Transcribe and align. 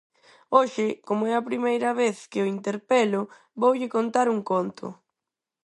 Hoxe, 0.57 0.87
como 1.07 1.23
é 1.31 1.33
a 1.35 1.47
primeira 1.49 1.89
vez 2.01 2.17
que 2.31 2.39
o 2.43 2.49
interpelo, 2.55 3.21
voulle 3.61 3.93
contar 3.95 4.27
un 4.35 4.39
conto. 4.51 4.87